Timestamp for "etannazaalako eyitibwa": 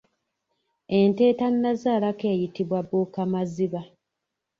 1.31-2.79